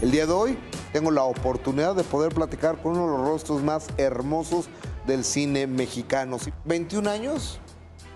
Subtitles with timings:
[0.00, 0.58] El día de hoy
[0.92, 4.68] tengo la oportunidad de poder platicar con uno de los rostros más hermosos
[5.08, 6.36] del cine mexicano.
[6.66, 7.58] 21 años,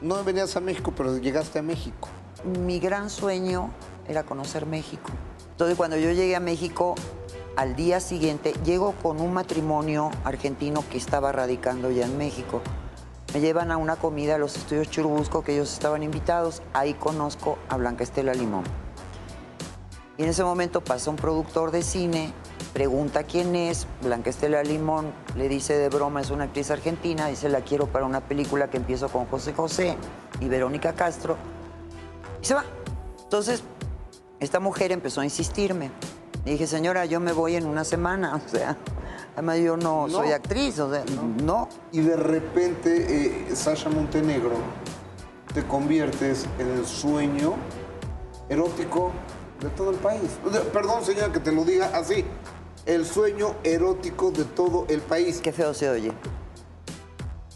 [0.01, 2.09] no venías a México, pero llegaste a México.
[2.45, 3.71] Mi gran sueño
[4.07, 5.11] era conocer México.
[5.51, 6.95] Entonces cuando yo llegué a México,
[7.57, 12.63] al día siguiente llego con un matrimonio argentino que estaba radicando ya en México.
[13.35, 16.63] Me llevan a una comida a los estudios Churubusco que ellos estaban invitados.
[16.75, 18.63] Ahí conozco a Blanca Estela Limón.
[20.19, 22.33] Y en ese momento pasa un productor de cine,
[22.75, 27.49] pregunta quién es, Blanca Estela Limón le dice de broma, es una actriz argentina, dice
[27.49, 29.97] la quiero para una película que empiezo con José José
[30.41, 31.37] y Verónica Castro.
[32.43, 32.65] Y se va.
[33.25, 33.63] Entonces,
[34.39, 35.91] esta mujer empezó a insistirme.
[36.45, 38.77] Le dije, señora, yo me voy en una semana, o sea,
[39.33, 40.13] además yo no, No.
[40.13, 41.05] soy actriz, o sea,
[41.43, 41.69] no.
[41.91, 44.57] Y de repente, eh, Sasha Montenegro,
[45.55, 47.55] te conviertes en el sueño
[48.51, 49.13] erótico
[49.63, 50.23] de todo el país.
[50.73, 52.25] Perdón, señora, que te lo diga así.
[52.85, 55.41] El sueño erótico de todo el país.
[55.41, 56.13] Qué feo se oye.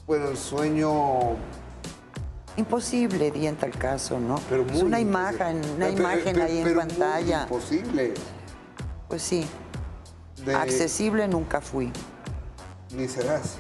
[0.07, 1.37] Bueno, el sueño...
[2.57, 4.37] Imposible, di en tal caso, ¿no?
[4.49, 7.43] Pero es una imagen, una Pero- imagen pero- ahí en pero pantalla.
[7.43, 8.15] imposible.
[9.09, 9.47] Pues sí,
[10.45, 11.93] De- accesible nunca fui,
[12.97, 13.57] Ni serás.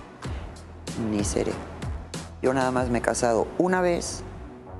[1.10, 1.52] ni seré.
[2.42, 4.22] Yo nada más me he casado una vez,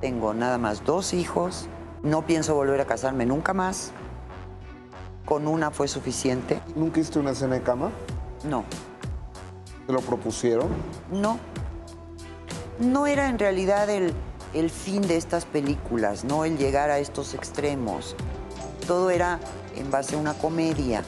[0.01, 1.67] tengo nada más dos hijos,
[2.03, 3.91] no pienso volver a casarme nunca más.
[5.25, 6.61] Con una fue suficiente.
[6.75, 7.91] ¿Nunca hiciste una escena de cama?
[8.43, 8.63] No,
[9.85, 10.69] ¿Te lo propusieron?
[11.11, 11.39] no.
[12.79, 14.13] No era en realidad el,
[14.53, 18.15] el fin de estas películas, no el llegar a estos extremos.
[18.85, 19.39] Todo era
[19.75, 21.03] en base a una comedia.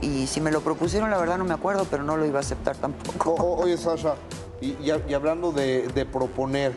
[0.00, 2.42] Y si me lo propusieron, la verdad no me acuerdo, pero no lo iba a
[2.42, 3.32] aceptar tampoco.
[3.34, 4.14] o- oye, Sasha,
[4.60, 6.72] y, y- y hablando de, de proponer,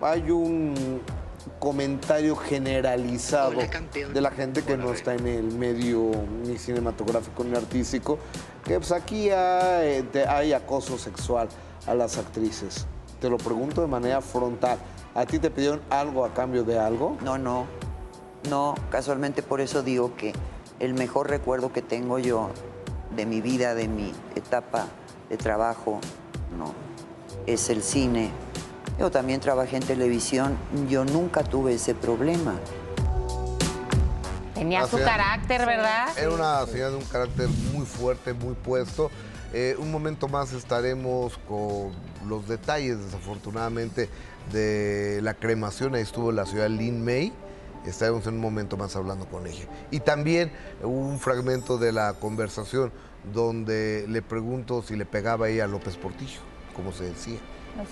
[0.00, 1.00] hay un
[1.58, 3.52] comentario generalizado
[4.14, 6.10] de la gente que no está en el medio
[6.44, 8.18] ni cinematográfico ni artístico,
[8.64, 11.48] que pues aquí hay, te- hay acoso sexual
[11.86, 12.86] a las actrices.
[13.20, 14.78] Te lo pregunto de manera frontal.
[15.14, 17.16] ¿A ti te pidieron algo a cambio de algo?
[17.24, 17.66] No, no.
[18.48, 20.32] No, casualmente por eso digo que
[20.78, 22.50] el mejor recuerdo que tengo yo
[23.16, 24.86] de mi vida, de mi etapa
[25.28, 25.98] de trabajo,
[26.56, 26.72] no,
[27.46, 28.30] es el cine.
[28.98, 32.56] Yo también trabajé en televisión, yo nunca tuve ese problema.
[34.54, 36.08] Tenía su carácter, ¿verdad?
[36.18, 39.08] Era una señora de un carácter muy fuerte, muy puesto.
[39.52, 41.92] Eh, un momento más estaremos con
[42.28, 44.10] los detalles, desafortunadamente,
[44.52, 45.94] de la cremación.
[45.94, 47.32] Ahí estuvo la ciudad Lin May.
[47.86, 49.66] Estaremos en un momento más hablando con ella.
[49.92, 50.50] Y también
[50.82, 52.90] un fragmento de la conversación
[53.32, 56.40] donde le pregunto si le pegaba a ella a López Portillo,
[56.74, 57.38] como se decía.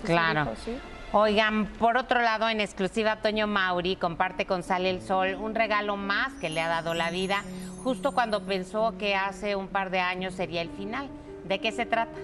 [0.05, 0.50] Claro.
[0.50, 0.96] dijo, sí.
[1.12, 5.97] Oigan, por otro lado, en exclusiva, Toño Mauri comparte con Sale el Sol un regalo
[5.97, 7.44] más que le ha dado la vida,
[7.84, 11.09] justo cuando pensó que hace un par de años sería el final.
[11.45, 12.19] ¿De qué se trata?